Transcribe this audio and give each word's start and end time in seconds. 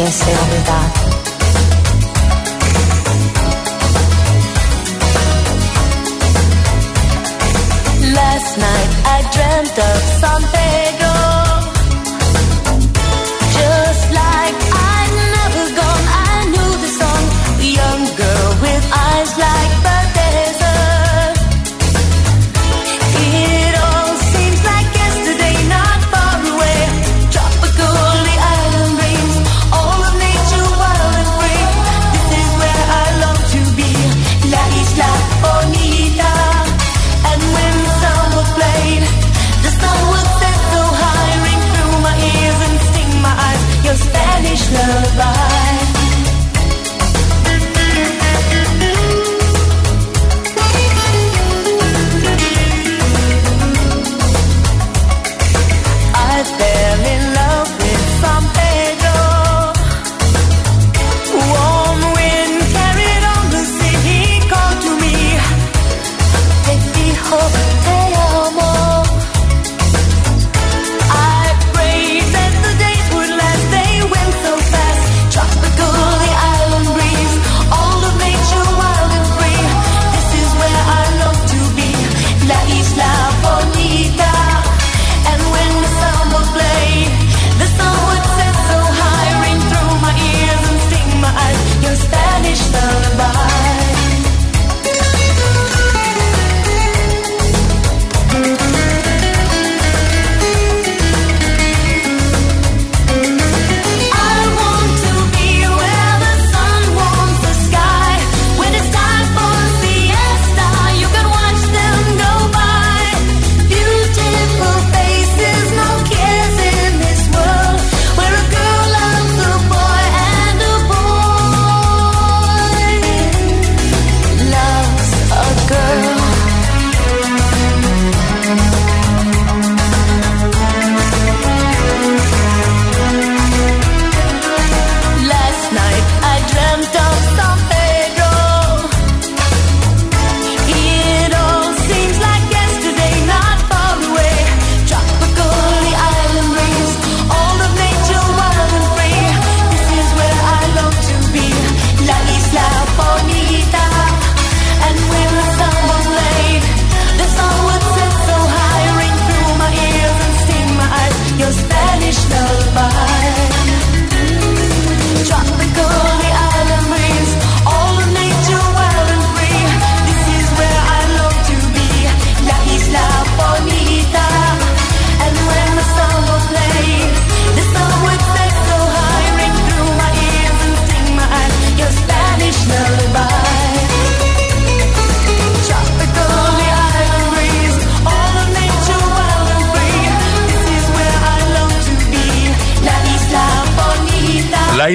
nadie 0.00 0.12
se 0.12 0.30
olvida. 0.30 0.89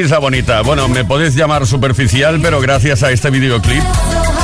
Isla 0.05 0.19
bonita. 0.19 0.61
Bueno, 0.61 0.87
me 0.87 1.03
podéis 1.03 1.33
llamar 1.35 1.65
superficial, 1.65 2.39
pero 2.39 2.61
gracias 2.61 3.01
a 3.01 3.09
este 3.11 3.31
videoclip, 3.31 3.83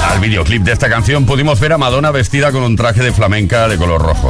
al 0.10 0.20
videoclip 0.20 0.64
de 0.64 0.72
esta 0.72 0.90
canción, 0.90 1.26
pudimos 1.26 1.60
ver 1.60 1.74
a 1.74 1.78
Madonna 1.78 2.10
vestida 2.10 2.52
con 2.52 2.64
un 2.64 2.76
traje 2.76 3.04
de 3.04 3.14
flamenca 3.14 3.68
de 3.68 3.78
color 3.78 4.02
rojo. 4.02 4.30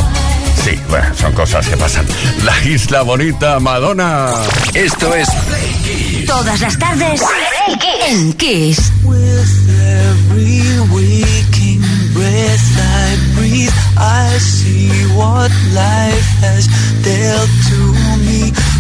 Sí, 0.64 0.78
bueno, 0.90 1.08
son 1.16 1.32
cosas 1.32 1.66
que 1.68 1.78
pasan. 1.78 2.06
La 2.44 2.70
isla 2.70 3.04
bonita, 3.04 3.60
Madonna. 3.60 4.28
Esto 4.74 5.16
es 5.16 5.30
Todas 6.28 6.60
las 6.60 6.78
tardes 6.78 7.22
en 8.10 8.34
Kiss. 8.34 8.92
I 14.04 14.38
see 14.40 14.90
what 15.16 15.52
life 15.74 16.30
has 16.42 16.66
dealt 17.04 17.50
to 17.70 17.94
me. 18.26 18.71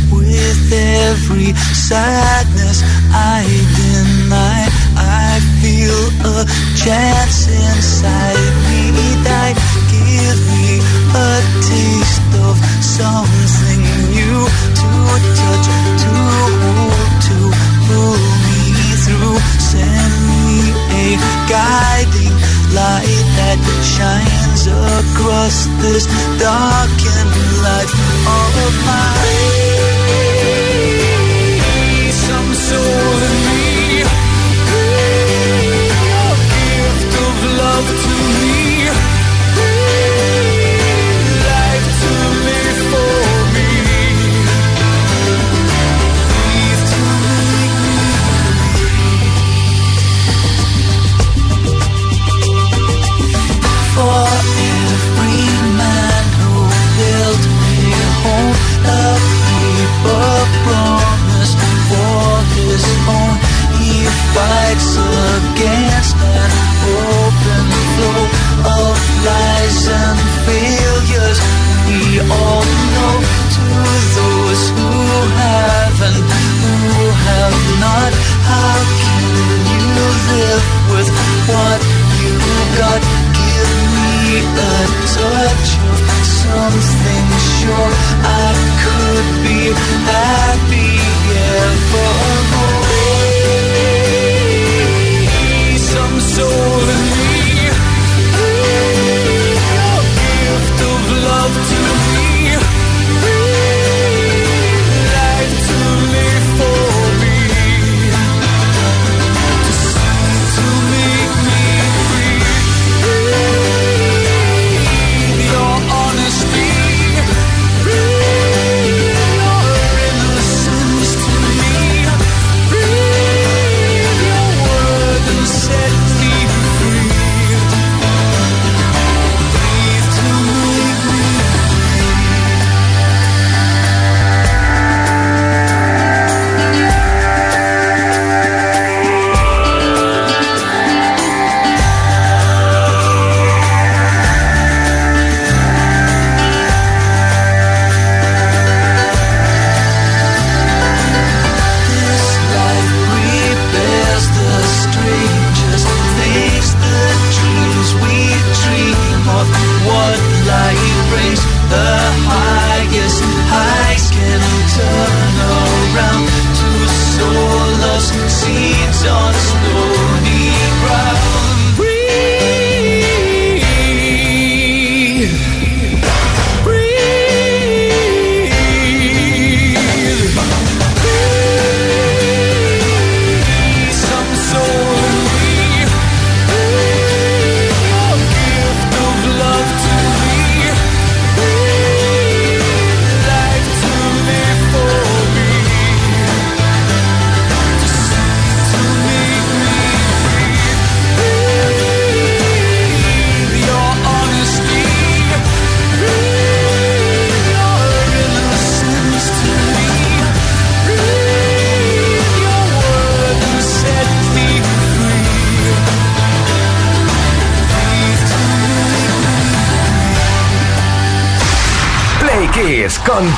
With 0.41 0.74
every 0.74 1.53
sadness 1.78 2.81
I 3.13 3.46
deny, 3.78 4.66
I 4.97 5.38
feel 5.62 6.01
a 6.25 6.50
chance 6.74 7.45
inside 7.45 8.50
me 8.65 9.21
that 9.21 9.54
give 9.94 10.42
me 10.50 10.81
a 11.13 11.31
taste 11.62 12.33
of 12.42 12.57
something 12.81 13.86
new 14.10 14.42
to 14.81 14.89
touch, 15.38 15.68
to 16.01 16.13
hold, 16.57 17.12
to 17.30 17.38
pull 17.86 18.18
me 18.50 18.65
through. 19.06 19.38
Send 19.62 20.13
me 20.25 20.74
a 20.89 21.21
guiding 21.45 22.33
light 22.74 23.25
that 23.38 23.62
shines 23.86 24.65
across 24.65 25.69
this 25.86 26.10
darkened 26.42 27.36
life 27.62 27.94
of 28.25 28.74
mine. 28.89 29.81
To 37.88 38.09
me, 38.39 38.50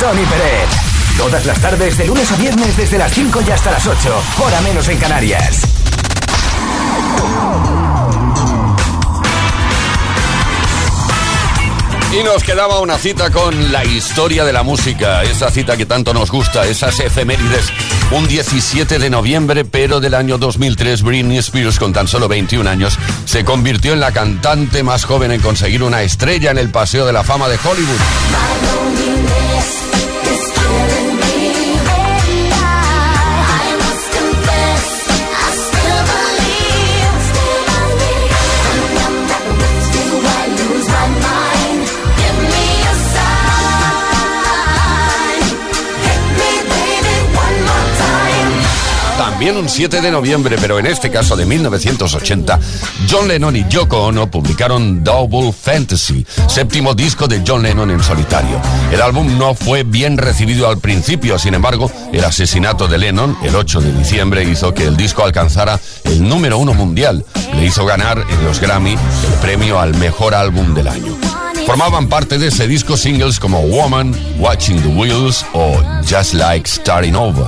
Tony 0.03 0.25
Pérez. 0.25 0.69
Todas 1.17 1.45
las 1.45 1.61
tardes, 1.61 1.97
de 1.97 2.05
lunes 2.05 2.29
a 2.29 2.35
viernes, 2.35 2.75
desde 2.75 2.97
las 2.97 3.09
5 3.13 3.39
y 3.47 3.51
hasta 3.51 3.71
las 3.71 3.88
8. 3.88 4.23
Hora 4.44 4.59
menos 4.59 4.85
en 4.89 4.97
Canarias. 4.97 5.61
Y 12.11 12.21
nos 12.21 12.44
quedaba 12.44 12.81
una 12.81 12.97
cita 12.97 13.31
con 13.31 13.71
la 13.71 13.85
historia 13.85 14.44
de 14.44 14.51
la 14.51 14.63
música, 14.63 15.23
esa 15.23 15.50
cita 15.50 15.77
que 15.77 15.85
tanto 15.85 16.13
nos 16.13 16.29
gusta, 16.29 16.65
esas 16.65 17.00
efemérides. 17.00 17.71
Un 18.11 18.27
17 18.27 19.00
de 19.00 19.09
noviembre, 19.09 19.63
pero 19.63 20.01
del 20.01 20.15
año 20.15 20.38
2003, 20.38 21.01
Britney 21.01 21.38
Spears, 21.38 21.79
con 21.79 21.94
tan 21.94 22.09
solo 22.09 22.27
21 22.27 22.69
años, 22.69 23.00
se 23.23 23.45
convirtió 23.45 23.94
en 23.94 24.01
la 24.01 24.11
cantante 24.11 24.83
más 24.83 25.05
joven 25.05 25.31
en 25.31 25.39
conseguir 25.39 25.81
una 25.81 26.01
estrella 26.01 26.51
en 26.51 26.57
el 26.57 26.69
Paseo 26.71 27.05
de 27.05 27.13
la 27.13 27.23
Fama 27.23 27.47
de 27.47 27.57
Hollywood. 27.63 28.00
También 49.43 49.62
un 49.62 49.67
7 49.67 50.00
de 50.00 50.09
noviembre, 50.09 50.55
pero 50.57 50.79
en 50.79 50.85
este 50.85 51.12
caso 51.12 51.35
de 51.35 51.45
1980, 51.45 52.57
John 53.09 53.27
Lennon 53.27 53.53
y 53.57 53.67
Yoko 53.67 54.03
Ono 54.03 54.31
publicaron 54.31 55.03
Double 55.03 55.51
Fantasy, 55.51 56.25
séptimo 56.47 56.93
disco 56.93 57.27
de 57.27 57.43
John 57.45 57.62
Lennon 57.62 57.91
en 57.91 58.01
solitario. 58.01 58.62
El 58.89 59.01
álbum 59.01 59.38
no 59.38 59.53
fue 59.53 59.83
bien 59.83 60.17
recibido 60.17 60.69
al 60.69 60.77
principio, 60.77 61.38
sin 61.38 61.55
embargo, 61.55 61.91
el 62.13 62.23
asesinato 62.23 62.88
de 62.88 62.97
Lennon 62.97 63.38
el 63.43 63.53
8 63.53 63.81
de 63.81 63.91
diciembre 63.91 64.45
hizo 64.45 64.73
que 64.73 64.85
el 64.85 64.95
disco 64.95 65.25
alcanzara 65.25 65.77
el 66.05 66.25
número 66.25 66.57
uno 66.57 66.73
mundial. 66.73 67.25
Le 67.53 67.65
hizo 67.65 67.85
ganar 67.85 68.25
en 68.29 68.45
los 68.45 68.62
Grammy 68.62 68.93
el 68.93 69.39
premio 69.41 69.77
al 69.77 69.93
mejor 69.95 70.35
álbum 70.35 70.73
del 70.73 70.88
año. 70.88 71.17
Formaban 71.65 72.07
parte 72.07 72.38
de 72.38 72.47
ese 72.47 72.65
disco 72.65 72.95
singles 72.95 73.41
como 73.41 73.59
Woman, 73.63 74.15
Watching 74.39 74.81
the 74.81 74.88
Wheels 74.88 75.45
o 75.51 75.81
Just 76.09 76.33
Like 76.33 76.65
Starting 76.65 77.15
Over. 77.15 77.47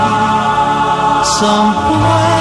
somewhere 1.41 2.40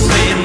Slim 0.00 0.39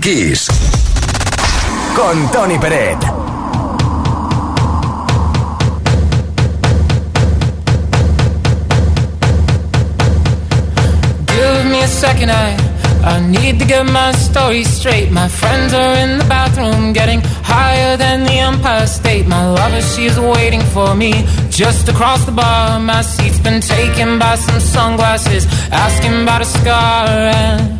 Kiss. 0.00 0.48
Con 1.94 2.30
Tony 2.32 2.56
Peret. 2.58 2.98
Give 11.26 11.66
me 11.66 11.82
a 11.82 11.86
second, 11.86 12.30
I, 12.30 12.56
I 13.04 13.20
need 13.28 13.58
to 13.58 13.66
get 13.66 13.84
my 13.84 14.12
story 14.12 14.64
straight. 14.64 15.10
My 15.10 15.28
friends 15.28 15.74
are 15.74 15.94
in 15.96 16.18
the 16.18 16.24
bathroom 16.24 16.94
getting 16.94 17.20
higher 17.42 17.98
than 17.98 18.24
the 18.24 18.38
Empire 18.38 18.86
State. 18.86 19.26
My 19.26 19.50
lover, 19.50 19.82
she's 19.82 20.18
waiting 20.18 20.62
for 20.62 20.94
me 20.94 21.12
just 21.50 21.88
across 21.90 22.24
the 22.24 22.32
bar. 22.32 22.80
My 22.80 23.02
seat's 23.02 23.40
been 23.40 23.60
taken 23.60 24.18
by 24.18 24.36
some 24.36 24.60
sunglasses, 24.60 25.46
asking 25.70 26.22
about 26.22 26.40
a 26.40 26.46
scar. 26.46 27.06
And 27.08 27.79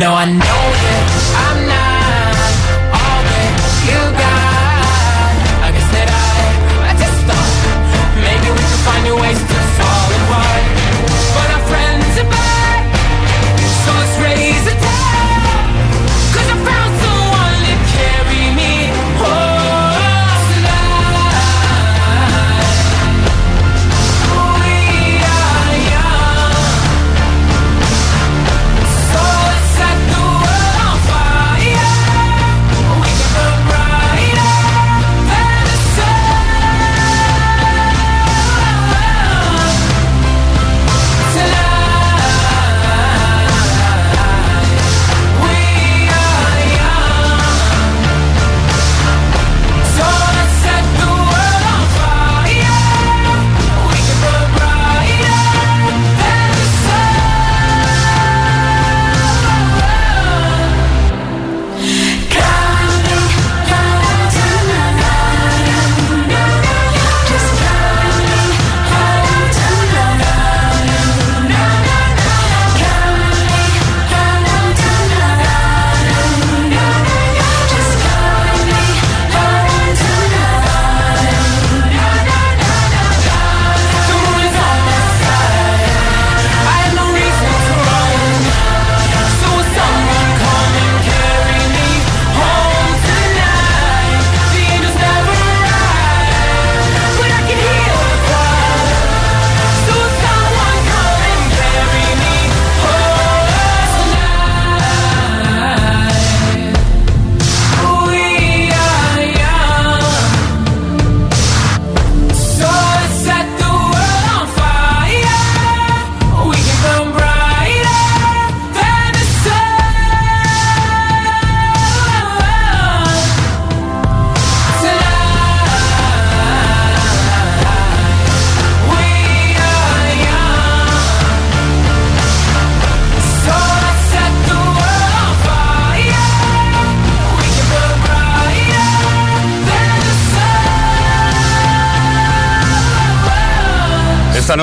No, 0.00 0.14
I 0.14 0.32
know 0.32 0.59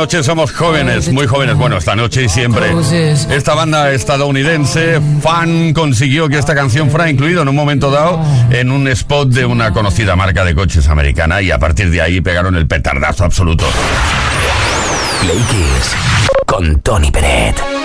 noche 0.07 0.23
somos 0.23 0.53
jóvenes, 0.53 1.11
muy 1.11 1.27
jóvenes. 1.27 1.57
Bueno, 1.57 1.75
esta 1.75 1.93
noche 1.93 2.23
y 2.23 2.29
siempre. 2.29 2.71
Esta 3.29 3.55
banda 3.55 3.91
estadounidense, 3.91 5.01
Fan, 5.21 5.73
consiguió 5.73 6.29
que 6.29 6.37
esta 6.37 6.55
canción 6.55 6.89
fuera 6.89 7.09
incluida 7.09 7.41
en 7.41 7.49
un 7.49 7.55
momento 7.55 7.91
dado 7.91 8.21
en 8.49 8.71
un 8.71 8.87
spot 8.87 9.27
de 9.27 9.45
una 9.45 9.73
conocida 9.73 10.15
marca 10.15 10.45
de 10.45 10.55
coches 10.55 10.87
americana 10.87 11.41
y 11.41 11.51
a 11.51 11.59
partir 11.59 11.91
de 11.91 12.01
ahí 12.01 12.21
pegaron 12.21 12.55
el 12.55 12.67
petardazo 12.67 13.25
absoluto. 13.25 13.65
Play 15.19 15.43
Kiss. 15.49 15.93
Con 16.45 16.79
Tony 16.79 17.11
Peret. 17.11 17.76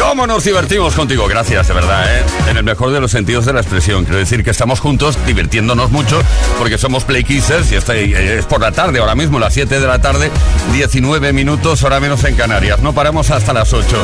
¿Cómo 0.00 0.26
nos 0.26 0.44
divertimos 0.44 0.94
contigo? 0.94 1.28
Gracias, 1.28 1.68
de 1.68 1.74
verdad, 1.74 2.04
¿eh? 2.18 2.24
En 2.48 2.56
el 2.56 2.64
mejor 2.64 2.90
de 2.90 3.00
los 3.00 3.10
sentidos 3.10 3.44
de 3.44 3.52
la 3.52 3.60
expresión. 3.60 4.04
Quiero 4.04 4.18
decir 4.18 4.42
que 4.42 4.50
estamos 4.50 4.80
juntos 4.80 5.18
divirtiéndonos 5.26 5.90
mucho 5.90 6.20
porque 6.58 6.78
somos 6.78 7.04
Play 7.04 7.24
y 7.28 7.36
está- 7.74 7.94
es 7.94 8.46
por 8.46 8.60
la 8.62 8.72
tarde, 8.72 8.98
ahora 8.98 9.14
mismo, 9.14 9.38
las 9.38 9.52
7 9.52 9.78
de 9.78 9.86
la 9.86 10.00
tarde, 10.00 10.30
19 10.72 11.32
minutos, 11.32 11.82
hora 11.82 12.00
menos 12.00 12.24
en 12.24 12.34
Canarias. 12.34 12.80
No 12.80 12.92
paramos 12.94 13.30
hasta 13.30 13.52
las 13.52 13.72
8. 13.72 14.02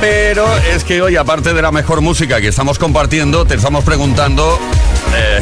Pero 0.00 0.46
es 0.74 0.82
que 0.84 1.00
hoy, 1.00 1.16
aparte 1.16 1.54
de 1.54 1.62
la 1.62 1.70
mejor 1.70 2.00
música 2.00 2.40
que 2.40 2.48
estamos 2.48 2.78
compartiendo, 2.78 3.46
te 3.46 3.54
estamos 3.54 3.84
preguntando 3.84 4.58
eh, 5.16 5.40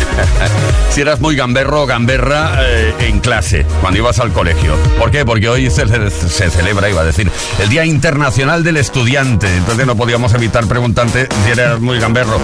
si 0.90 1.00
eras 1.00 1.20
muy 1.20 1.34
gamberro 1.34 1.82
o 1.82 1.86
gamberra 1.86 2.58
eh, 2.60 2.94
en 3.00 3.20
clase, 3.20 3.66
cuando 3.80 3.98
ibas 3.98 4.20
al 4.20 4.32
colegio. 4.32 4.76
¿Por 4.98 5.10
qué? 5.10 5.24
Porque 5.24 5.48
hoy 5.48 5.70
se 5.70 6.50
celebra, 6.50 6.88
iba 6.90 7.00
a 7.00 7.04
decir, 7.04 7.30
el 7.60 7.68
Día 7.70 7.84
Internacional 7.86 8.62
del 8.62 8.76
Estudiante. 8.76 9.48
Entonces 9.62 9.86
no 9.86 9.96
podíamos 9.96 10.34
evitar 10.34 10.66
preguntarte 10.66 11.28
si 11.44 11.52
muy 11.80 12.00
gamberro. 12.00 12.40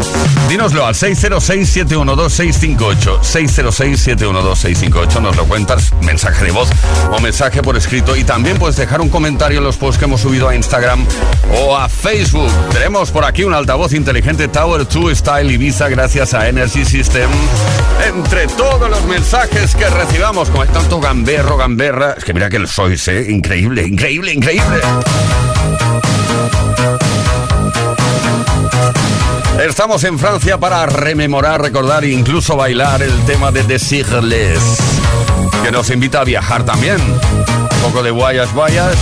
Dínoslo 0.49 0.87
al 0.87 0.95
606-712-658. 0.95 3.19
606-712-658. 3.21 5.21
Nos 5.21 5.37
lo 5.37 5.47
cuentas, 5.47 5.93
mensaje 6.03 6.45
de 6.45 6.53
voz 6.53 6.69
o 7.11 7.19
mensaje 7.21 7.61
por 7.61 7.77
escrito. 7.77 8.15
Y 8.17 8.23
también 8.23 8.57
puedes 8.57 8.77
dejar 8.77 9.01
un 9.01 9.09
comentario 9.09 9.59
en 9.59 9.65
los 9.65 9.77
posts 9.77 9.99
que 9.99 10.05
hemos 10.05 10.21
subido 10.21 10.49
a 10.49 10.55
Instagram 10.55 11.05
o 11.61 11.77
a 11.77 11.89
Facebook. 11.89 12.53
Tenemos 12.73 13.11
por 13.11 13.25
aquí 13.25 13.43
un 13.43 13.53
altavoz 13.53 13.95
inteligente 13.95 14.47
Tower 14.47 14.87
2 14.87 15.19
Style 15.19 15.53
Ibiza 15.53 15.89
gracias 15.89 16.35
a 16.35 16.49
Energy 16.49 16.85
System. 16.85 17.29
Entre 18.07 18.47
todos 18.47 18.89
los 18.89 19.05
mensajes 19.07 19.75
que 19.75 19.91
recibamos, 19.91 20.51
como 20.51 20.63
hay 20.63 20.69
tanto 20.69 21.01
gamberro, 21.01 21.57
gamberra, 21.57 22.15
es 22.17 22.25
que 22.25 22.33
mira 22.33 22.49
que 22.49 22.59
el 22.59 22.69
sois, 22.69 23.09
¿eh? 23.09 23.27
Increíble, 23.29 23.85
increíble, 23.85 24.33
increíble. 24.33 24.81
Estamos 29.59 30.05
en 30.05 30.21
Francia 30.21 30.57
para 30.57 30.87
rememorar, 30.87 31.61
recordar 31.61 32.05
e 32.05 32.13
incluso 32.13 32.57
bailar 32.57 33.03
el 33.03 33.13
tema 33.25 33.51
de 33.51 33.65
Desirles, 33.65 34.61
que 35.65 35.73
nos 35.73 35.91
invita 35.91 36.21
a 36.21 36.25
viajar 36.25 36.65
también. 36.65 36.97
Un 37.01 37.83
poco 37.83 38.05
de 38.05 38.13
guayas, 38.13 38.55
guayas. 38.55 38.97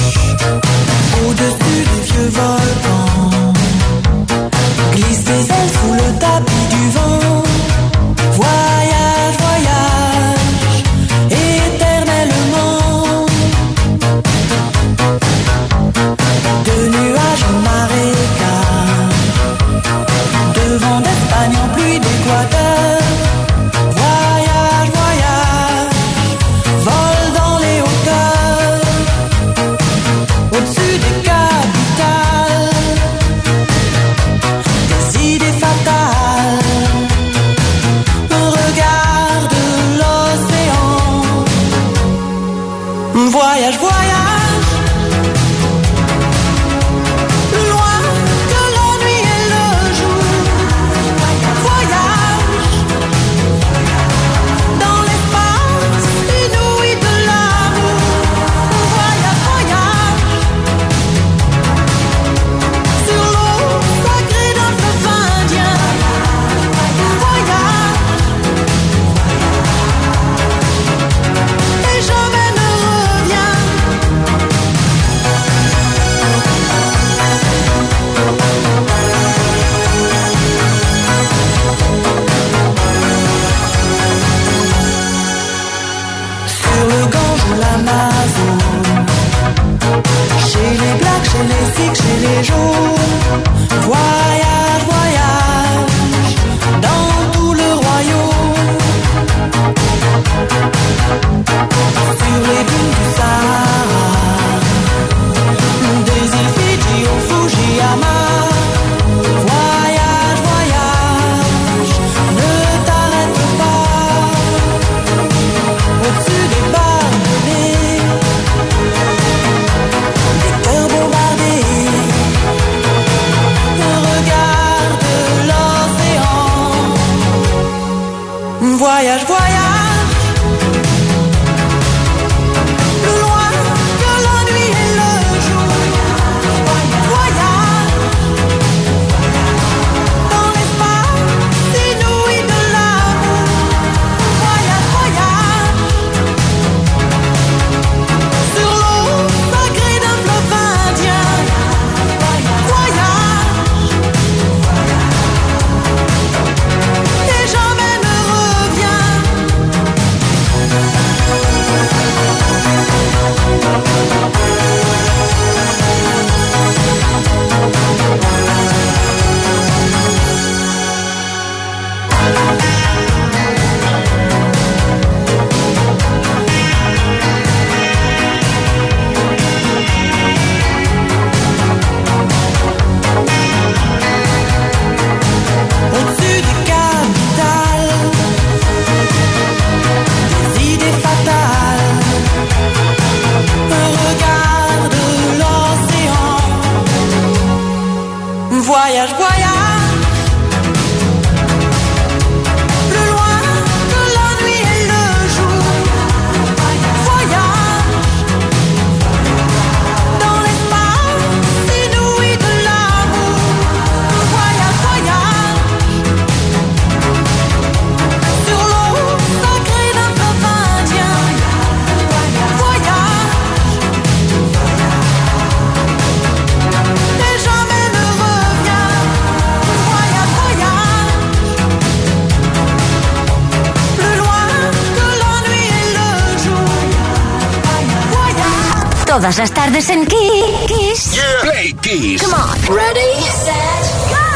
Tardes 239.67 239.91
en 239.91 240.07
Kiss. 240.07 241.21
Play 241.43 241.73
Kiss. 241.83 242.23
Come 242.23 242.35
on. 242.35 242.77
Ready, 242.77 243.21
set, 243.45 243.85
go. 244.11 244.27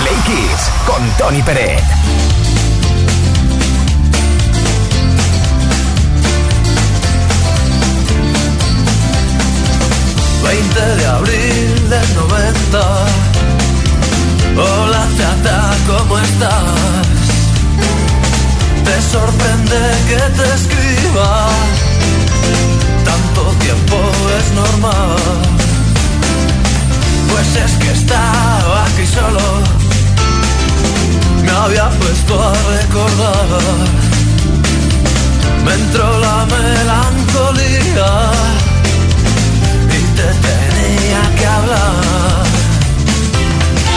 Play 0.00 0.16
Kiss 0.26 0.70
con 0.86 1.02
Tony 1.18 1.42
Peret. 1.42 1.82
20 10.42 10.80
de 10.96 11.06
abril 11.06 11.90
del 11.90 12.14
90. 12.14 13.06
Hola 14.56 15.08
chata, 15.18 15.76
¿cómo 15.86 16.18
estás? 16.18 16.64
Te 18.84 19.02
sorprende 19.10 19.80
que 20.08 20.42
te 20.42 20.54
escriba. 20.54 21.79
Es 23.92 24.52
normal. 24.52 25.16
Pues 27.28 27.56
es 27.56 27.72
que 27.78 27.90
estaba 27.90 28.84
aquí 28.84 29.06
solo. 29.06 29.40
Me 31.44 31.50
había 31.50 31.88
puesto 31.90 32.40
a 32.40 32.52
recordar. 32.52 33.46
Me 35.64 35.74
entró 35.74 36.18
la 36.20 36.46
melancolía 36.46 38.10
y 39.88 40.00
te 40.16 40.28
tenía 40.46 41.22
que 41.38 41.46
hablar. 41.46 42.44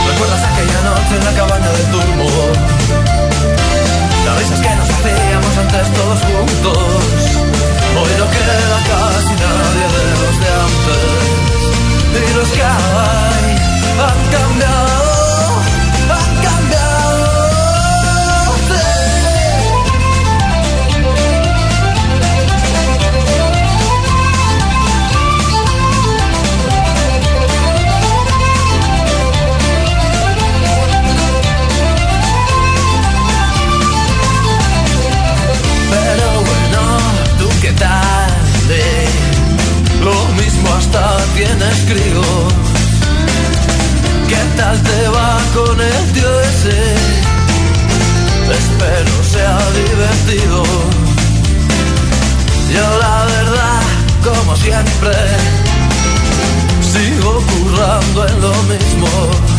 ¿Recuerdas 0.10 0.42
aquella 0.44 0.82
noche 0.90 1.14
en 1.20 1.26
la 1.26 1.34
cabaña 1.34 1.70
de 1.70 1.84
turbo? 1.94 2.30
Las 4.26 4.38
risas 4.40 4.60
que 4.60 4.76
nos 4.76 4.90
hacíamos 4.90 5.58
antes 5.58 5.94
todos 5.94 6.20
juntos. 6.20 7.14
Hoy 7.96 8.12
no 8.18 8.26
queda 8.26 8.54
casi 8.90 9.34
nadie 9.36 9.53
los 12.36 12.50
que 12.52 12.64
críos. 41.82 42.54
¿Qué 44.28 44.42
tal 44.58 44.82
te 44.82 45.08
va 45.10 45.38
con 45.54 45.80
el 45.80 46.12
tío 46.14 46.40
ese? 46.42 46.80
Espero 48.60 49.24
sea 49.24 49.58
divertido. 49.84 50.64
Yo 52.74 52.98
la 53.00 53.26
verdad, 53.26 53.82
como 54.24 54.56
siempre, 54.56 55.16
sigo 56.82 57.42
currando 57.52 58.28
en 58.28 58.42
lo 58.42 58.54
mismo. 58.64 59.53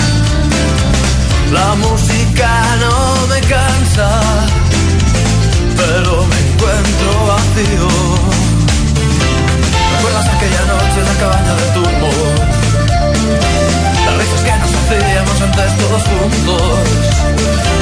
Hacíamos 15.55 15.63
antes 15.63 15.77
todos 15.77 16.03
juntos. 16.03 16.79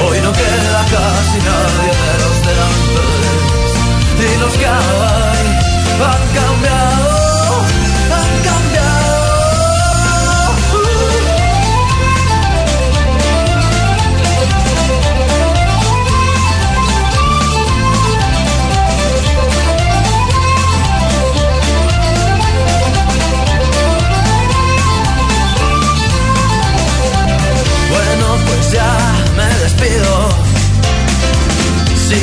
Hoy 0.04 0.20
no 0.20 0.32
queda 0.32 0.84
casi 0.90 1.38
nadie 1.38 1.92
de 2.02 2.14
los 2.22 2.36
de 2.46 2.52
antes. 2.60 3.32
Y 4.22 4.40
los 4.40 4.52
que 4.56 4.66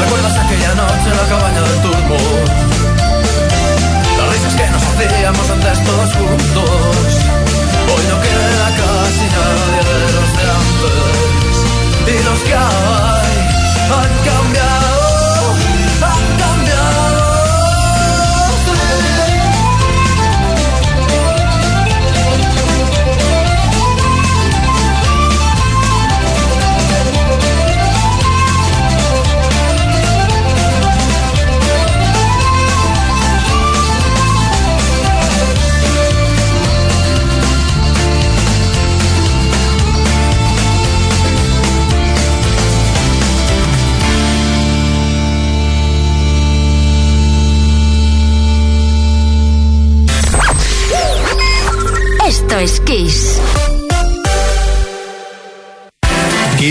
¿Recuerdas 0.00 0.34
aquella 0.38 0.74
noche 0.74 1.06
en 1.12 1.16
la 1.16 1.26
cabaña 1.28 1.62
del 1.62 1.78
turbo? 1.82 2.16
Las 4.18 4.26
risas 4.32 4.54
que 4.54 4.66
nos 4.70 4.82
hacíamos 4.82 5.50
antes 5.50 5.84
todos 5.84 6.10
juntos. 6.14 7.08
Hoy 7.92 8.04
no 8.10 8.16
queda 8.24 8.66
casi 8.80 9.26
nadie 9.36 9.80
de 9.90 9.98
los 10.16 10.30
de 10.36 10.44
antes. 10.60 11.56
Y 12.06 12.16
los 12.28 12.38
que 12.46 12.54
hay 12.54 13.36
han 13.98 14.12
cambiado, 14.28 14.69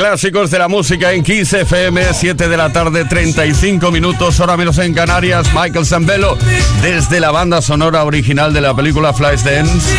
Clásicos 0.00 0.50
de 0.50 0.58
la 0.58 0.66
música 0.66 1.12
en 1.12 1.22
Kiss 1.22 1.52
FM, 1.52 2.14
7 2.14 2.48
de 2.48 2.56
la 2.56 2.72
tarde, 2.72 3.04
35 3.04 3.90
minutos, 3.90 4.40
hora 4.40 4.56
menos 4.56 4.78
en 4.78 4.94
Canarias. 4.94 5.48
Michael 5.52 5.84
Zambello, 5.84 6.38
desde 6.80 7.20
la 7.20 7.30
banda 7.30 7.60
sonora 7.60 8.04
original 8.04 8.54
de 8.54 8.62
la 8.62 8.72
película 8.72 9.12
Flashdance, 9.12 9.90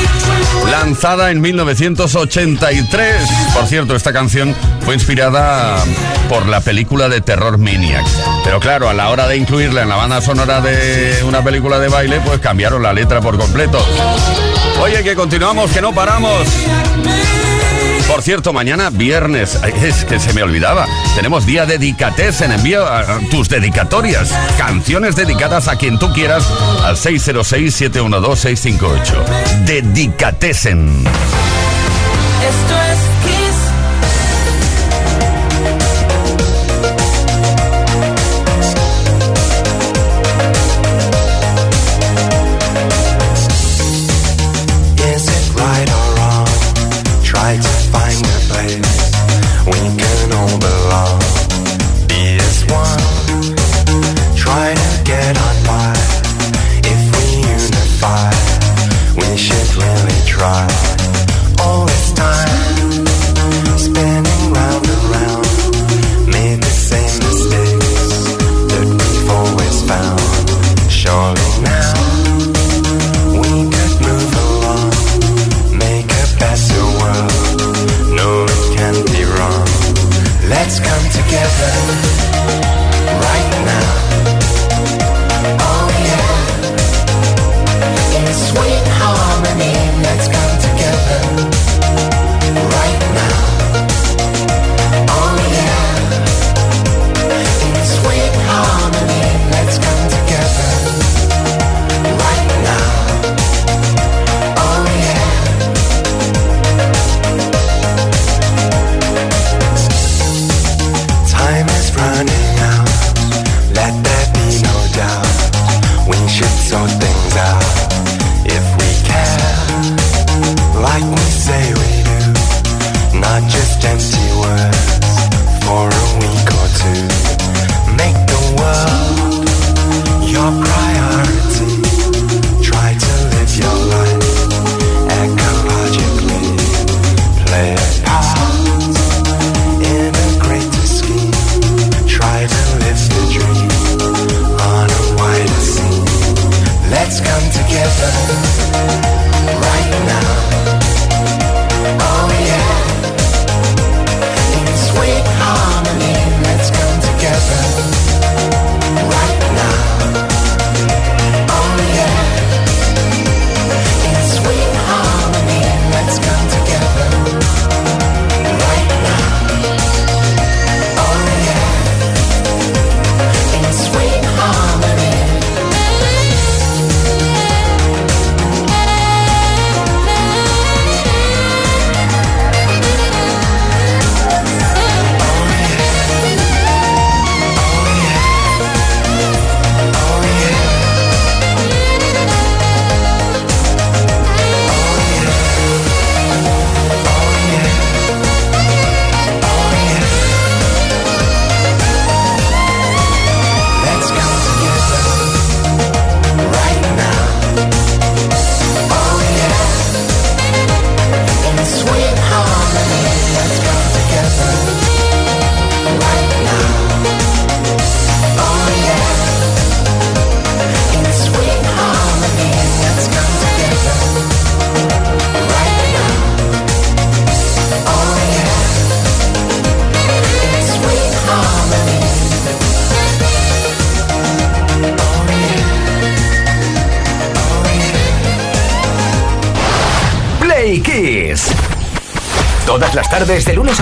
lanzada 0.71 1.29
en 1.29 1.39
1983. 1.39 3.29
Por 3.53 3.67
cierto, 3.67 3.95
esta 3.95 4.11
canción 4.11 4.55
fue 4.83 4.95
inspirada 4.95 5.77
por 6.27 6.47
la 6.47 6.61
película 6.61 7.07
de 7.07 7.21
terror 7.21 7.59
Maniac. 7.59 8.07
Pero 8.43 8.59
claro, 8.59 8.89
a 8.89 8.95
la 8.95 9.07
hora 9.09 9.27
de 9.27 9.37
incluirla 9.37 9.83
en 9.83 9.89
la 9.89 9.97
banda 9.97 10.19
sonora 10.19 10.61
de 10.61 11.23
una 11.27 11.43
película 11.43 11.77
de 11.77 11.89
baile, 11.89 12.19
pues 12.25 12.39
cambiaron 12.39 12.81
la 12.81 12.91
letra 12.91 13.21
por 13.21 13.37
completo. 13.37 13.77
Oye, 14.81 15.03
que 15.03 15.13
continuamos, 15.13 15.69
que 15.69 15.79
no 15.79 15.93
paramos. 15.93 16.47
Por 18.11 18.21
cierto, 18.23 18.51
mañana 18.51 18.89
viernes, 18.89 19.57
es 19.81 20.03
que 20.03 20.19
se 20.19 20.33
me 20.33 20.43
olvidaba, 20.43 20.85
tenemos 21.15 21.45
día 21.45 21.65
dedicates 21.65 22.41
en 22.41 22.51
envío 22.51 22.85
a 22.85 23.05
tus 23.31 23.47
dedicatorias, 23.47 24.37
canciones 24.57 25.15
dedicadas 25.15 25.69
a 25.69 25.77
quien 25.77 25.97
tú 25.97 26.11
quieras 26.11 26.43
al 26.83 26.97
606-712-658. 26.97 29.63
Dedicatesen. 29.65 31.05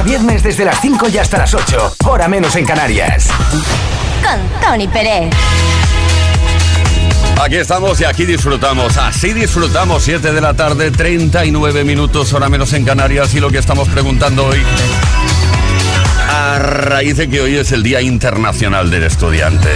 Viernes, 0.09 0.41
desde 0.41 0.65
las 0.65 0.81
5 0.81 1.07
y 1.09 1.19
hasta 1.19 1.37
las 1.37 1.53
8. 1.53 1.97
Hora 2.07 2.27
menos 2.27 2.55
en 2.55 2.65
Canarias. 2.65 3.27
Con 4.23 4.59
Tony 4.59 4.87
Pérez. 4.87 5.31
Aquí 7.39 7.57
estamos 7.57 8.01
y 8.01 8.05
aquí 8.05 8.25
disfrutamos. 8.25 8.97
Así 8.97 9.33
disfrutamos. 9.33 10.01
7 10.01 10.31
de 10.31 10.41
la 10.41 10.55
tarde, 10.55 10.89
39 10.89 11.83
minutos, 11.83 12.33
hora 12.33 12.49
menos 12.49 12.73
en 12.73 12.85
Canarias. 12.85 13.35
Y 13.35 13.39
lo 13.39 13.51
que 13.51 13.59
estamos 13.59 13.87
preguntando 13.87 14.47
hoy, 14.47 14.63
a 16.27 16.57
raíz 16.57 17.17
de 17.17 17.29
que 17.29 17.41
hoy 17.41 17.57
es 17.57 17.71
el 17.71 17.83
Día 17.83 18.01
Internacional 18.01 18.89
del 18.89 19.03
Estudiante. 19.03 19.69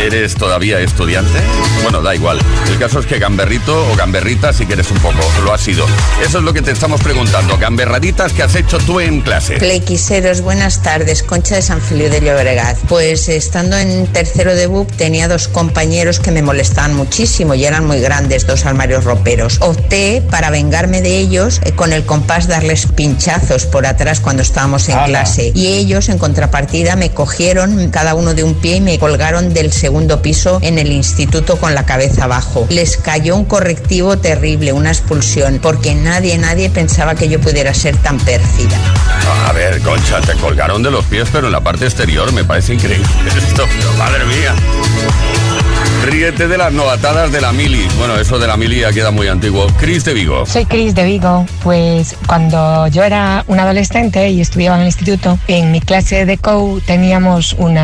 ¿Eres 0.00 0.34
todavía 0.34 0.80
estudiante? 0.80 1.38
Bueno, 1.82 2.00
da 2.00 2.14
igual. 2.14 2.38
El 2.70 2.78
caso 2.78 3.00
es 3.00 3.06
que 3.06 3.18
gamberrito 3.18 3.86
o 3.92 3.94
gamberrita 3.96 4.50
si 4.54 4.64
quieres 4.64 4.90
un 4.90 4.98
poco, 4.98 5.18
lo 5.44 5.52
ha 5.52 5.58
sido. 5.58 5.84
Eso 6.24 6.38
es 6.38 6.44
lo 6.44 6.54
que 6.54 6.62
te 6.62 6.70
estamos 6.70 7.02
preguntando. 7.02 7.58
Gamberraditas 7.58 8.32
que 8.32 8.42
has 8.42 8.54
hecho 8.54 8.78
tú 8.78 8.98
en 8.98 9.20
clase. 9.20 9.58
Playquiseros, 9.58 10.40
buenas 10.40 10.82
tardes. 10.82 11.22
Concha 11.22 11.56
de 11.56 11.62
San 11.62 11.82
Feliu 11.82 12.08
de 12.08 12.22
Llobregat. 12.22 12.78
Pues 12.88 13.28
estando 13.28 13.76
en 13.76 14.06
tercero 14.06 14.54
de 14.54 14.66
BUP 14.66 14.90
tenía 14.92 15.28
dos 15.28 15.48
compañeros 15.48 16.18
que 16.18 16.30
me 16.30 16.40
molestaban 16.40 16.94
muchísimo 16.94 17.52
y 17.54 17.66
eran 17.66 17.86
muy 17.86 18.00
grandes, 18.00 18.46
dos 18.46 18.64
armarios 18.64 19.04
roperos. 19.04 19.58
Opté 19.60 20.22
para 20.30 20.48
vengarme 20.48 21.02
de 21.02 21.18
ellos 21.18 21.60
eh, 21.62 21.72
con 21.72 21.92
el 21.92 22.06
compás 22.06 22.48
darles 22.48 22.86
pinchazos 22.86 23.66
por 23.66 23.84
atrás 23.84 24.20
cuando 24.20 24.40
estábamos 24.40 24.88
en 24.88 24.98
clase. 25.04 25.52
Y 25.54 25.66
ellos 25.66 26.08
en 26.08 26.16
contrapartida 26.16 26.96
me 26.96 27.10
cogieron 27.10 27.90
cada 27.90 28.14
uno 28.14 28.32
de 28.32 28.44
un 28.44 28.54
pie 28.54 28.76
y 28.76 28.80
me 28.80 28.98
colgaron 28.98 29.52
del 29.52 29.70
segundo 29.70 29.89
piso 30.22 30.58
en 30.62 30.78
el 30.78 30.92
instituto 30.92 31.56
con 31.56 31.74
la 31.74 31.84
cabeza 31.84 32.24
abajo. 32.24 32.66
Les 32.70 32.96
cayó 32.96 33.36
un 33.36 33.44
correctivo 33.44 34.18
terrible, 34.18 34.72
una 34.72 34.90
expulsión, 34.90 35.58
porque 35.62 35.94
nadie, 35.94 36.36
nadie 36.38 36.70
pensaba 36.70 37.14
que 37.14 37.28
yo 37.28 37.40
pudiera 37.40 37.74
ser 37.74 37.96
tan 37.96 38.18
pérfida. 38.18 38.76
A 39.46 39.52
ver, 39.52 39.80
Concha, 39.80 40.20
te 40.20 40.34
colgaron 40.34 40.82
de 40.82 40.90
los 40.90 41.04
pies, 41.06 41.28
pero 41.32 41.46
en 41.46 41.52
la 41.52 41.60
parte 41.60 41.84
exterior 41.84 42.32
me 42.32 42.44
parece 42.44 42.74
increíble 42.74 43.06
esto. 43.36 43.66
Madre 43.98 44.24
mía. 44.24 44.54
Ríete 46.02 46.48
de 46.48 46.56
las 46.56 46.72
novatadas 46.72 47.30
de 47.30 47.42
la 47.42 47.52
mili. 47.52 47.86
Bueno, 47.98 48.16
eso 48.16 48.38
de 48.38 48.46
la 48.46 48.56
mili 48.56 48.80
ya 48.80 48.92
queda 48.92 49.10
muy 49.10 49.28
antiguo. 49.28 49.66
Cris 49.78 50.04
de 50.04 50.14
Vigo. 50.14 50.46
Soy 50.46 50.64
Cris 50.64 50.94
de 50.94 51.04
Vigo. 51.04 51.44
Pues 51.62 52.16
cuando 52.26 52.86
yo 52.88 53.04
era 53.04 53.44
un 53.48 53.60
adolescente 53.60 54.30
y 54.30 54.40
estudiaba 54.40 54.76
en 54.76 54.82
el 54.82 54.88
instituto, 54.88 55.38
en 55.46 55.70
mi 55.70 55.80
clase 55.80 56.24
de 56.24 56.38
COU 56.38 56.80
teníamos 56.80 57.52
un 57.52 57.76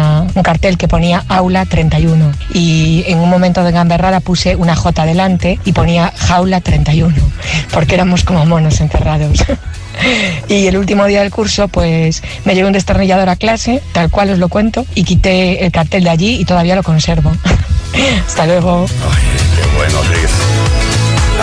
cartel 0.43 0.79
que 0.79 0.89
ponía 0.89 1.25
aula 1.29 1.67
31. 1.67 2.33
Y 2.55 3.05
en 3.07 3.19
un 3.19 3.29
momento 3.29 3.63
de 3.63 3.73
gamberrada 3.73 4.21
puse 4.21 4.57
una 4.57 4.75
J 4.75 5.05
delante 5.05 5.61
y 5.67 5.73
ponía 5.73 6.11
jaula 6.17 6.63
31, 6.63 7.15
porque 7.71 7.95
éramos 7.95 8.25
como 8.25 8.47
monos 8.47 8.81
encerrados. 8.81 9.45
Y 10.49 10.67
el 10.67 10.77
último 10.77 11.07
día 11.07 11.23
del 11.23 11.31
curso, 11.31 11.69
pues 11.69 12.23
me 12.45 12.55
llevé 12.55 12.67
un 12.67 12.75
destornillador 12.75 13.31
a 13.31 13.37
clase, 13.37 13.83
tal 13.93 14.11
cual 14.11 14.29
os 14.29 14.39
lo 14.39 14.51
cuento, 14.51 14.85
y 14.95 15.05
quité 15.05 15.65
el 15.65 15.73
cartel 15.73 16.05
de 16.05 16.11
allí 16.11 16.37
y 16.39 16.45
todavía 16.45 16.77
lo 16.77 16.83
conservo. 16.83 17.33
Hasta 18.27 18.47
luego. 18.47 18.87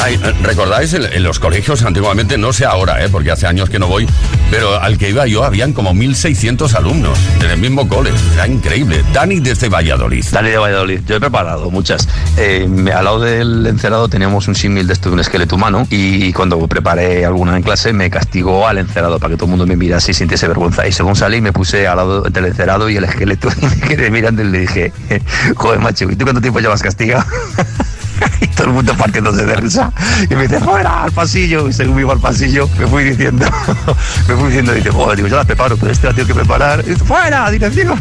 Ay, 0.01 0.17
¿Recordáis 0.41 0.93
en, 0.93 1.23
los 1.23 1.39
colegios 1.39 1.83
antiguamente? 1.83 2.37
No 2.37 2.51
sé 2.51 2.65
ahora, 2.65 3.03
¿eh? 3.03 3.09
porque 3.09 3.31
hace 3.31 3.47
años 3.47 3.69
que 3.69 3.79
no 3.79 3.87
voy, 3.87 4.07
pero 4.49 4.81
al 4.81 4.97
que 4.97 5.09
iba 5.09 5.25
yo 5.27 5.43
habían 5.43 5.71
como 5.71 5.93
1.600 5.93 6.73
alumnos 6.75 7.17
en 7.41 7.51
el 7.51 7.57
mismo 7.57 7.87
cole. 7.87 8.11
Era 8.33 8.47
increíble. 8.47 9.03
Dani 9.13 9.39
desde 9.39 9.69
Valladolid. 9.69 10.25
Dani 10.31 10.49
de 10.49 10.57
Valladolid. 10.57 11.01
Yo 11.05 11.15
he 11.15 11.19
preparado 11.19 11.69
muchas. 11.69 12.07
Eh, 12.37 12.67
al 12.93 13.05
lado 13.05 13.19
del 13.19 13.65
encerado 13.67 14.09
teníamos 14.09 14.47
un 14.47 14.55
símil 14.55 14.87
de 14.87 14.93
esto 14.93 15.09
de 15.09 15.13
un 15.13 15.19
esqueleto 15.19 15.55
humano 15.55 15.87
y 15.89 16.33
cuando 16.33 16.67
preparé 16.67 17.25
alguna 17.25 17.55
en 17.55 17.63
clase 17.63 17.93
me 17.93 18.09
castigó 18.09 18.67
al 18.67 18.79
encerado 18.79 19.19
para 19.19 19.31
que 19.31 19.37
todo 19.37 19.45
el 19.45 19.51
mundo 19.51 19.67
me 19.67 19.75
mirase 19.75 20.11
y 20.11 20.13
sintiese 20.13 20.47
vergüenza. 20.47 20.87
Y 20.87 20.91
según 20.91 21.15
salí 21.15 21.39
me 21.39 21.53
puse 21.53 21.87
al 21.87 21.97
lado 21.97 22.21
del 22.21 22.45
encerado 22.45 22.89
y 22.89 22.97
el 22.97 23.03
esqueleto 23.03 23.49
y 23.61 23.65
me 23.65 23.75
quedé 23.87 24.09
mirando 24.09 24.41
y 24.41 24.45
le 24.45 24.59
dije, 24.59 24.91
joder 25.55 25.79
macho, 25.79 26.09
¿y 26.09 26.15
tú 26.15 26.25
cuánto 26.25 26.41
tiempo 26.41 26.59
llevas 26.59 26.81
castigado? 26.81 27.23
y 28.41 28.47
todo 28.47 28.67
el 28.67 28.73
mundo 28.73 28.95
partiéndose 28.95 29.45
de 29.45 29.55
risa. 29.55 29.91
Y 30.29 30.35
me 30.35 30.43
dice, 30.43 30.59
fuera, 30.59 31.03
al 31.03 31.11
pasillo. 31.11 31.67
Y 31.67 31.73
según 31.73 31.99
iba 31.99 32.13
al 32.13 32.19
pasillo, 32.19 32.69
me 32.77 32.87
fui 32.87 33.03
diciendo, 33.03 33.45
me 34.27 34.35
fui 34.35 34.45
diciendo, 34.45 34.73
dice, 34.73 34.91
joder, 34.91 35.17
digo, 35.17 35.27
yo 35.27 35.35
las 35.37 35.45
preparo, 35.45 35.77
pero 35.77 35.91
este 35.91 36.07
la 36.07 36.13
tengo 36.13 36.27
que 36.27 36.35
preparar. 36.35 36.83
Y 36.85 36.91
dice, 36.91 37.03
fuera, 37.03 37.49
dirección. 37.51 37.99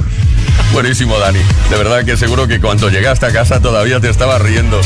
Buenísimo, 0.73 1.19
Dani. 1.19 1.41
De 1.71 1.77
verdad 1.77 2.05
que 2.05 2.17
seguro 2.17 2.47
que 2.47 2.61
cuando 2.61 2.89
llegaste 2.89 3.27
a 3.27 3.33
casa 3.33 3.61
todavía 3.61 4.01
te 4.01 4.09
estabas 4.09 4.41
riendo. 4.41 4.81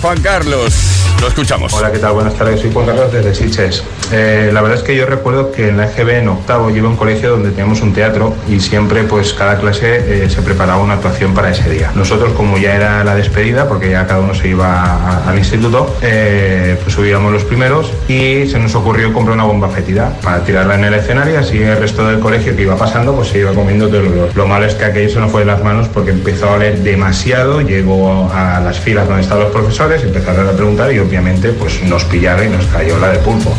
Juan 0.00 0.20
Carlos, 0.20 0.74
lo 1.20 1.28
escuchamos. 1.28 1.72
Hola, 1.74 1.90
¿qué 1.90 1.98
tal? 1.98 2.12
Buenas 2.12 2.34
tardes. 2.34 2.60
Soy 2.60 2.72
Juan 2.72 2.86
Carlos 2.86 3.12
desde 3.12 3.34
Siches. 3.34 3.82
Eh, 4.12 4.50
la 4.52 4.62
verdad 4.62 4.78
es 4.78 4.84
que 4.84 4.96
yo 4.96 5.06
recuerdo 5.06 5.50
que 5.50 5.68
en 5.68 5.76
la 5.76 5.90
EGB 5.90 6.10
en 6.10 6.28
octavo 6.28 6.68
a 6.68 6.68
un 6.68 6.96
colegio 6.96 7.30
donde 7.30 7.50
teníamos 7.50 7.82
un 7.82 7.92
teatro 7.92 8.34
y 8.48 8.60
siempre 8.60 9.02
pues 9.02 9.34
cada 9.34 9.58
clase 9.58 10.24
eh, 10.24 10.30
se 10.30 10.40
preparaba 10.42 10.80
una 10.82 10.94
actuación 10.94 11.34
para 11.34 11.50
ese 11.50 11.68
día. 11.68 11.90
Nosotros 11.94 12.32
como 12.34 12.58
ya 12.58 12.74
era 12.74 13.04
la 13.04 13.14
despedida, 13.14 13.68
porque 13.68 13.90
ya 13.90 14.06
cada 14.06 14.20
uno 14.20 14.34
se 14.34 14.48
iba 14.48 15.28
al 15.28 15.36
instituto, 15.36 15.96
eh, 16.02 16.78
pues 16.82 16.94
subíamos 16.94 17.32
los 17.32 17.44
primeros 17.44 17.92
y 18.06 18.46
se 18.46 18.58
nos 18.58 18.74
ocurrió 18.74 19.12
comprar 19.12 19.34
una 19.34 19.44
bomba 19.44 19.68
fétida 19.68 20.16
para 20.22 20.44
tirarla 20.44 20.76
en 20.76 20.84
el 20.84 20.94
escenario 20.94 21.40
así 21.40 21.58
el 21.58 21.76
resto 21.76 22.06
del 22.06 22.20
colegio 22.20 22.54
que 22.54 22.62
iba 22.62 22.76
pasando 22.76 23.14
pues 23.14 23.28
se 23.28 23.40
iba 23.40 23.52
comiendo 23.52 23.88
todo 23.88 24.00
el 24.00 24.08
olor. 24.08 24.30
Lo 24.34 24.46
malo 24.46 24.66
es 24.66 24.74
que 24.74 24.84
aquello 24.84 25.10
se 25.10 25.18
nos 25.18 25.32
fue 25.32 25.40
de 25.40 25.46
las 25.46 25.62
manos 25.62 25.88
porque 25.88 26.12
empezó 26.12 26.48
a 26.48 26.52
oler 26.52 26.78
demasiado, 26.78 27.60
llegó 27.60 28.30
a 28.32 28.60
las 28.60 28.78
filas 28.78 29.06
donde 29.06 29.22
estaban 29.22 29.37
los 29.38 29.50
profesores, 29.50 30.02
empezaron 30.02 30.48
a 30.48 30.52
preguntar 30.52 30.92
y 30.92 30.98
obviamente 30.98 31.50
pues 31.50 31.82
nos 31.82 32.04
pillaron 32.04 32.46
y 32.46 32.50
nos 32.50 32.66
cayó 32.66 32.98
la 32.98 33.08
de 33.08 33.18
pulpo. 33.18 33.54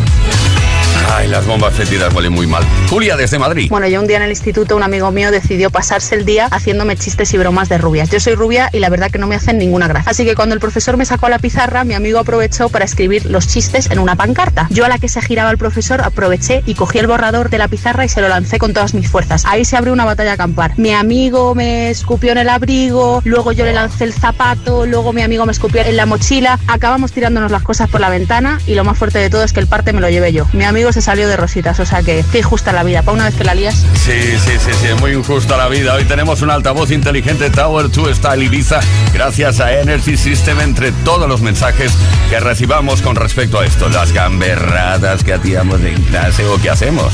Ay, 1.12 1.28
las 1.28 1.47
bombas 1.47 1.74
fétidas 1.74 2.14
huelen 2.14 2.34
muy 2.34 2.45
mal. 2.45 2.64
Julia 2.88 3.18
desde 3.18 3.39
Madrid. 3.39 3.68
Bueno, 3.70 3.88
yo 3.88 3.99
un 3.99 4.05
día 4.05 4.18
en 4.18 4.24
el 4.24 4.30
instituto, 4.30 4.76
un 4.76 4.84
amigo 4.84 5.10
mío 5.12 5.32
decidió 5.32 5.72
pasarse 5.72 6.14
el 6.14 6.24
día 6.24 6.47
haciéndome 6.51 6.95
chistes 6.97 7.34
y 7.34 7.38
bromas 7.38 7.68
de 7.68 7.80
rubias. 7.80 8.12
Yo 8.12 8.20
soy 8.20 8.36
rubia 8.36 8.70
y 8.72 8.80
la 8.80 8.89
verdad 8.89 9.10
que 9.10 9.18
no 9.18 9.26
me 9.26 9.36
hacen 9.36 9.57
ninguna 9.57 9.88
gracia. 9.88 10.12
Así 10.12 10.24
que 10.24 10.36
cuando 10.36 10.53
el 10.53 10.62
profesor 10.62 10.97
me 10.97 11.05
sacó 11.05 11.26
a 11.26 11.30
la 11.30 11.39
pizarra, 11.39 11.84
mi 11.84 11.95
amigo 11.95 12.20
aprovechó 12.20 12.70
para 12.70 12.86
escribir 12.86 13.26
los 13.26 13.47
chistes 13.47 13.89
en 13.89 13.97
una 13.97 14.16
pancarta. 14.16 14.68
Yo 14.70 14.86
a 14.86 14.89
la 14.89 14.99
que 14.99 15.10
se 15.10 15.20
giraba 15.22 15.49
el 15.49 15.57
profesor 15.57 16.01
aproveché 16.01 16.62
y 16.68 16.76
cogí 16.76 16.99
el 16.99 17.07
borrador 17.07 17.49
de 17.49 17.57
la 17.57 17.68
pizarra 17.68 18.05
y 18.05 18.10
se 18.10 18.22
lo 18.22 18.30
lancé 18.30 18.60
con 18.60 18.74
todas 18.74 18.93
mis 18.93 19.10
fuerzas. 19.10 19.45
Ahí 19.45 19.66
se 19.66 19.78
abrió 19.78 19.93
una 19.93 20.05
batalla 20.05 20.38
campal. 20.38 20.74
Mi 20.78 20.93
amigo 20.93 21.55
me 21.55 21.89
escupió 21.89 22.34
en 22.34 22.38
el 22.38 22.49
abrigo, 22.49 23.22
luego 23.26 23.51
yo 23.51 23.66
le 23.66 23.74
lancé 23.74 24.03
el 24.03 24.14
zapato, 24.14 24.86
luego 24.86 25.12
mi 25.12 25.24
amigo 25.24 25.45
me 25.47 25.51
escupió 25.51 25.82
en 25.82 25.97
la 25.97 26.05
mochila. 26.05 26.60
Acabamos 26.68 27.12
tirándonos 27.12 27.51
las 27.51 27.64
cosas 27.64 27.89
por 27.89 27.99
la 27.99 28.10
ventana 28.10 28.60
y 28.68 28.76
lo 28.76 28.84
más 28.84 28.97
fuerte 28.97 29.18
de 29.18 29.32
todo 29.32 29.43
es 29.43 29.53
que 29.53 29.60
el 29.60 29.68
parte 29.68 29.91
me 29.91 30.01
lo 30.01 30.10
llevé 30.10 30.32
yo. 30.34 30.45
Mi 30.53 30.66
amigo 30.66 30.91
se 30.91 30.98
salió 31.01 31.27
de 31.27 31.37
rositas, 31.37 31.79
o 31.79 31.85
sea 31.85 32.03
que 32.03 32.23
qué 32.31 32.39
injusta 32.39 32.71
la 32.71 32.83
vida. 32.83 33.01
Para 33.01 33.15
una 33.15 33.25
vez 33.25 33.35
que 33.35 33.43
la 33.43 33.55
lías, 33.55 33.85
Sí, 33.93 34.19
sí, 34.37 34.51
sí, 34.59 34.71
sí, 34.79 34.87
es 34.87 34.99
muy 34.99 35.11
injusta 35.13 35.57
la 35.57 35.67
vida. 35.67 35.93
Hoy 35.93 36.05
tenemos 36.05 36.41
un 36.41 36.51
altavoz 36.51 36.91
inteligente 36.91 37.49
Tower 37.49 37.91
2 37.91 38.15
Style 38.15 38.43
Ibiza 38.43 38.79
gracias 39.13 39.59
a 39.59 39.73
Energy 39.73 40.17
System 40.17 40.59
entre 40.61 40.91
todos 40.91 41.27
los 41.27 41.41
mensajes 41.41 41.91
que 42.29 42.39
recibamos 42.39 43.01
con 43.01 43.15
respecto 43.15 43.59
a 43.59 43.65
esto. 43.65 43.89
Las 43.89 44.11
gamberradas 44.11 45.23
que 45.23 45.33
hacíamos 45.33 45.81
en 45.81 46.01
clase 46.03 46.45
o 46.45 46.59
que 46.61 46.69
hacemos. 46.69 47.13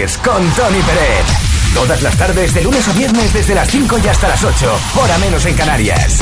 Con 0.00 0.50
Tony 0.52 0.80
Pérez. 0.80 1.26
Todas 1.74 2.00
las 2.00 2.16
tardes, 2.16 2.54
de 2.54 2.62
lunes 2.62 2.88
a 2.88 2.92
viernes, 2.94 3.34
desde 3.34 3.54
las 3.54 3.68
5 3.68 3.98
y 4.02 4.08
hasta 4.08 4.28
las 4.28 4.42
8. 4.42 4.80
Hora 4.96 5.18
menos 5.18 5.44
en 5.44 5.54
Canarias. 5.54 6.20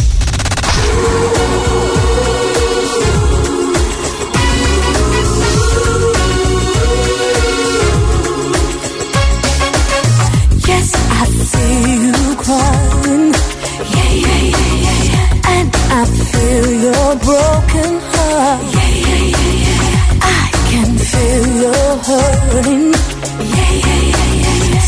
I 20.21 20.51
can 20.69 20.99
feel. 20.99 23.18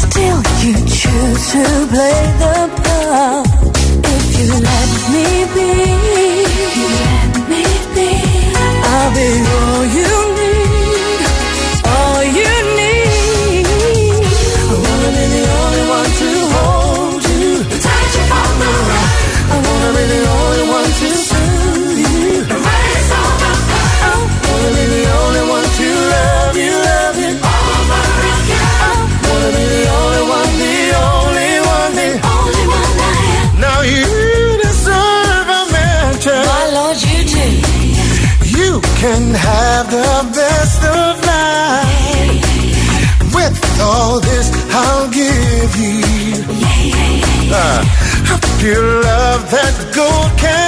Still, 0.05 0.41
you 0.63 0.75
choose 0.99 1.43
to 1.53 1.63
play 1.93 2.21
the 2.43 2.57
part. 2.83 3.47
If 4.15 4.27
you 4.39 4.49
let 4.69 4.91
me 5.13 5.27
be, 5.55 5.71
let 6.97 7.33
me 7.51 7.65
be, 7.95 8.09
I'll 8.93 9.11
be 9.15 9.29
all 9.57 9.85
you 9.97 10.20
can 39.01 39.33
have 39.33 39.91
the 39.91 40.31
best 40.37 40.83
of 40.85 41.25
life. 41.25 42.45
With 43.35 43.81
all 43.81 44.21
this, 44.21 44.53
I'll 44.71 45.09
give 45.09 45.73
you. 45.77 46.45
Uh, 47.51 47.83
a 48.35 48.39
pure 48.61 49.03
love 49.03 49.51
that 49.51 49.75
gold 49.97 50.39
can't 50.39 50.60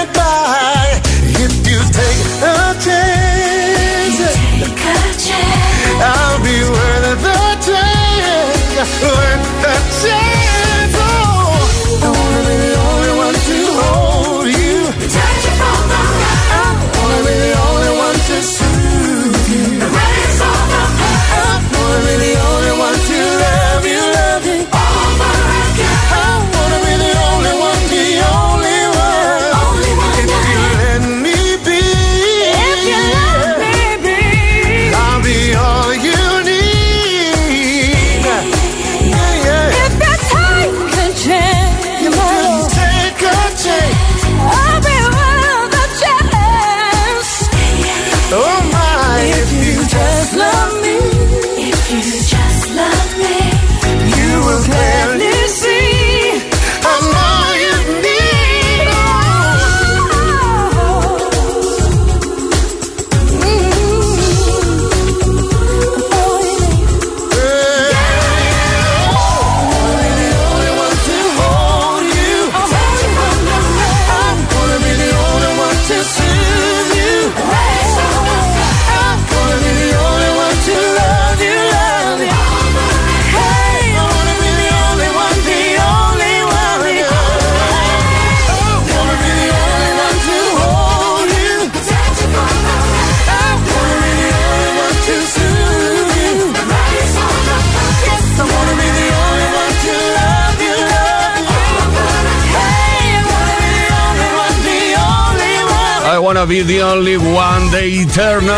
wanna 106.34 106.46
be 106.46 106.62
the 106.62 106.80
only 106.82 107.18
one, 107.18 107.70
the 107.70 107.84
eternal. 107.84 108.56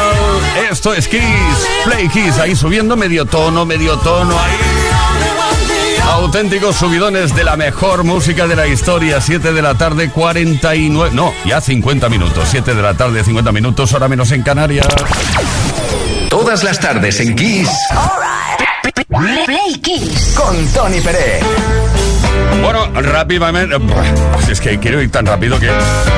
Esto 0.71 0.95
es 0.95 1.09
Kiss, 1.09 1.21
Play 1.85 2.09
Kiss, 2.09 2.39
ahí 2.39 2.55
subiendo 2.55 2.97
medio 2.97 3.25
tono, 3.25 3.67
medio 3.67 3.97
tono, 3.99 4.39
ahí. 4.39 4.53
Auténticos 6.13 6.77
subidones 6.77 7.35
de 7.35 7.43
la 7.43 7.57
mejor 7.57 8.05
música 8.05 8.47
de 8.47 8.55
la 8.55 8.69
historia. 8.69 9.21
7 9.21 9.53
de 9.53 9.61
la 9.61 9.75
tarde, 9.75 10.11
49. 10.11 11.13
No, 11.15 11.33
ya 11.45 11.61
50 11.61 12.09
minutos. 12.09 12.47
7 12.49 12.75
de 12.75 12.83
la 12.83 12.95
tarde, 12.95 13.25
50 13.25 13.51
minutos, 13.51 13.93
hora 13.93 14.07
menos 14.07 14.31
en 14.31 14.43
Canarias. 14.43 14.87
Todas 16.31 16.63
las 16.63 16.79
tardes 16.79 17.19
en 17.19 17.35
Kiss. 17.35 17.71
Play 19.47 19.75
Kiss. 19.83 20.35
Con 20.37 20.65
Tony 20.69 21.01
Pérez. 21.01 21.43
Bueno, 22.63 22.87
rápidamente. 22.95 23.77
Buah, 23.77 24.05
Es 24.51 24.61
que 24.61 24.79
quiero 24.79 25.03
ir 25.03 25.11
tan 25.11 25.27
rápido 25.27 25.59
que, 25.59 25.69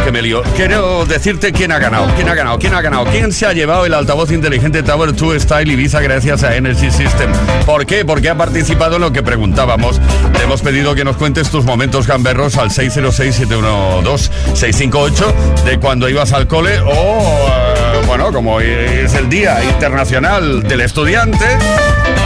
que 0.05 0.13
me 0.13 0.21
lío. 0.23 0.43
Quiero 0.57 1.05
decirte 1.07 1.53
quién 1.53 1.73
ha 1.73 1.79
ganado. 1.79 2.07
¿Quién 2.15 2.29
ha 2.29 2.35
ganado? 2.35 2.59
¿Quién 2.59 2.75
ha 2.75 2.83
ganado? 2.83 3.05
¿Quién 3.07 3.33
se 3.33 3.47
ha 3.47 3.53
llevado 3.53 3.85
el 3.87 3.95
altavoz 3.95 4.31
inteligente 4.31 4.83
Tower 4.83 5.15
2 5.15 5.43
Style 5.43 5.73
Ibiza 5.73 6.01
gracias 6.01 6.43
a 6.45 6.55
Energy 6.57 6.91
System? 6.91 7.33
¿Por 7.65 7.87
qué? 7.87 8.05
Porque 8.05 8.29
ha 8.31 8.37
participado 8.37 8.97
en 8.97 9.03
lo 9.03 9.13
que 9.13 9.23
preguntábamos. 9.23 10.01
Te 10.37 10.43
hemos 10.45 10.61
pedido 10.63 10.95
que 10.95 11.05
nos 11.05 11.17
cuentes 11.17 11.51
tus 11.51 11.65
momentos 11.65 12.07
gamberros 12.07 12.57
al 12.59 12.71
606-712-658 12.71 15.65
de 15.65 15.79
cuando 15.81 16.09
ibas 16.09 16.33
al 16.33 16.47
cole 16.47 16.79
o, 16.81 17.49
eh, 17.49 18.03
bueno, 18.07 18.33
como 18.33 18.61
es 18.61 19.15
el 19.15 19.29
Día 19.29 19.63
Internacional 19.65 20.63
del 20.63 20.81
Estudiante. 20.83 21.45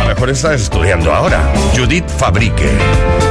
Mejor 0.07 0.31
estás 0.31 0.61
estudiando 0.61 1.13
ahora. 1.13 1.41
Judith 1.77 2.09
Fabrique. 2.09 2.69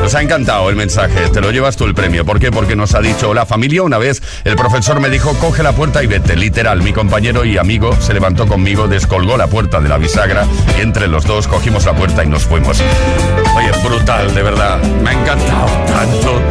Nos 0.01 0.15
ha 0.15 0.21
encantado 0.21 0.69
el 0.69 0.75
mensaje. 0.75 1.29
Te 1.29 1.41
lo 1.41 1.51
llevas 1.51 1.75
tú 1.75 1.85
el 1.85 1.93
premio. 1.93 2.25
¿Por 2.25 2.39
qué? 2.39 2.51
Porque 2.51 2.75
nos 2.75 2.95
ha 2.95 3.01
dicho 3.01 3.33
la 3.33 3.45
familia 3.45 3.83
una 3.83 3.97
vez. 3.97 4.21
El 4.43 4.55
profesor 4.55 4.99
me 4.99 5.09
dijo, 5.09 5.33
coge 5.35 5.61
la 5.61 5.73
puerta 5.73 6.01
y 6.03 6.07
vete. 6.07 6.35
Literal, 6.35 6.81
mi 6.81 6.93
compañero 6.93 7.45
y 7.45 7.57
amigo 7.57 7.95
se 7.99 8.13
levantó 8.13 8.47
conmigo, 8.47 8.87
descolgó 8.87 9.37
la 9.37 9.47
puerta 9.47 9.79
de 9.79 9.89
la 9.89 9.97
bisagra 9.97 10.45
y 10.77 10.81
entre 10.81 11.07
los 11.07 11.25
dos 11.25 11.47
cogimos 11.47 11.85
la 11.85 11.93
puerta 11.93 12.23
y 12.23 12.27
nos 12.27 12.43
fuimos. 12.43 12.81
Oye, 13.55 13.71
brutal, 13.83 14.33
de 14.33 14.43
verdad. 14.43 14.81
Me 15.03 15.09
ha 15.11 15.13
encantado 15.13 15.67
tanto. 15.85 16.41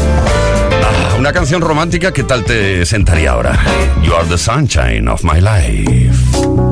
Ah, 0.85 1.17
una 1.19 1.33
canción 1.33 1.61
romántica, 1.63 2.13
¿qué 2.13 2.23
tal 2.23 2.45
te 2.45 2.85
sentaría 2.87 3.33
ahora? 3.33 3.59
You 4.03 4.15
are 4.15 4.29
the 4.29 4.39
sunshine 4.39 5.09
of 5.09 5.23
my 5.25 5.41
life. 5.41 6.68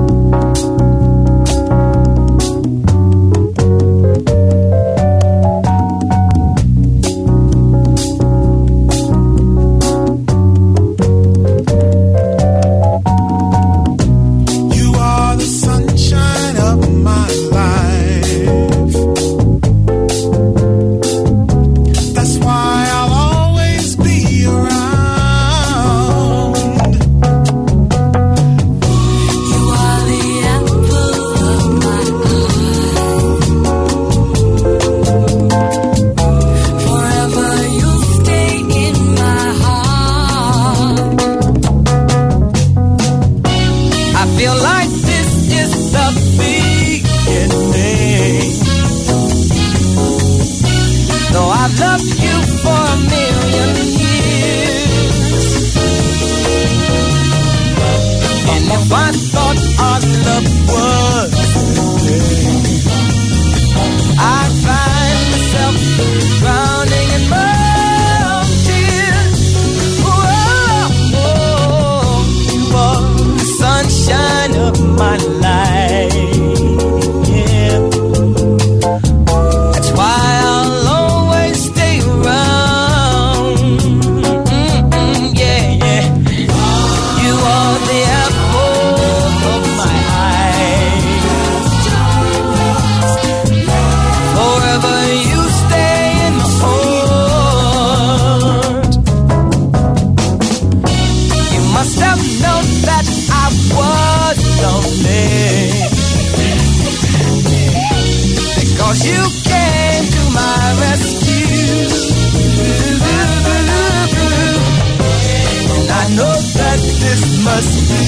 This 117.16 117.44
must 117.44 117.74
be 117.88 118.02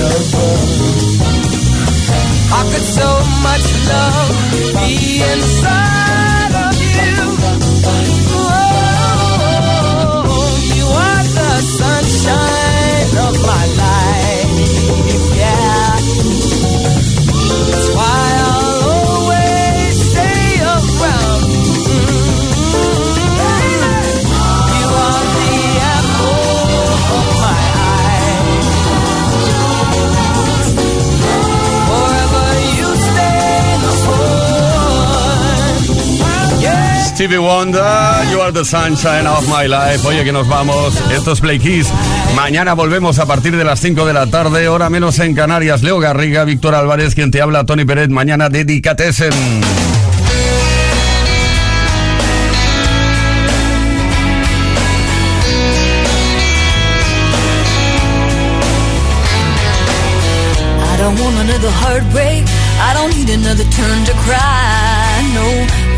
love. 0.00 0.32
How 2.50 2.62
could 2.70 2.86
so 3.00 3.08
much 3.42 3.66
love 3.88 4.28
be 4.74 5.22
inside 5.32 6.07
Stevie 37.18 37.38
Wonder, 37.38 37.82
You 38.30 38.40
are 38.40 38.52
the 38.52 38.64
sunshine 38.64 39.26
of 39.26 39.48
my 39.48 39.66
life. 39.66 40.06
Oye, 40.06 40.22
que 40.22 40.30
nos 40.30 40.46
vamos. 40.46 40.94
Esto 41.10 41.32
es 41.32 41.40
Play 41.40 41.58
Kiss. 41.58 41.88
Mañana 42.36 42.74
volvemos 42.74 43.18
a 43.18 43.26
partir 43.26 43.56
de 43.56 43.64
las 43.64 43.80
5 43.80 44.06
de 44.06 44.12
la 44.12 44.28
tarde, 44.28 44.68
hora 44.68 44.88
menos 44.88 45.18
en 45.18 45.34
Canarias. 45.34 45.82
Leo 45.82 45.98
Garriga, 45.98 46.44
Víctor 46.44 46.76
Álvarez, 46.76 47.16
quien 47.16 47.32
te 47.32 47.42
habla, 47.42 47.66
Tony 47.66 47.84
Pérez. 47.84 48.08
Mañana, 48.08 48.48
dedicatesen. 48.48 49.32
I 49.32 49.34
don't 60.98 61.18
want 61.18 61.36
another 61.40 61.72
heartbreak. 61.82 62.44
I 62.80 62.94
don't 62.94 63.12
need 63.16 63.30
another 63.30 63.64
turn 63.74 64.04
to 64.04 64.12
cry. 64.22 65.20
No, 65.34 65.66